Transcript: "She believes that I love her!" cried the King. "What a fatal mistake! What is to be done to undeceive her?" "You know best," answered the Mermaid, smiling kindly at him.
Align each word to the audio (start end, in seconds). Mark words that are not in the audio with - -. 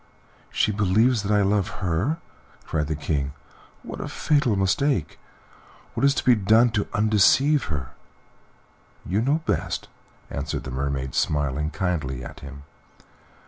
"She 0.49 0.71
believes 0.71 1.21
that 1.21 1.31
I 1.31 1.43
love 1.43 1.67
her!" 1.85 2.17
cried 2.65 2.87
the 2.87 2.95
King. 2.95 3.33
"What 3.83 4.01
a 4.01 4.07
fatal 4.07 4.55
mistake! 4.55 5.19
What 5.93 6.03
is 6.03 6.15
to 6.15 6.23
be 6.23 6.33
done 6.33 6.71
to 6.71 6.87
undeceive 6.91 7.65
her?" 7.65 7.91
"You 9.05 9.21
know 9.21 9.43
best," 9.45 9.89
answered 10.31 10.63
the 10.63 10.71
Mermaid, 10.71 11.13
smiling 11.13 11.69
kindly 11.69 12.23
at 12.23 12.39
him. 12.39 12.63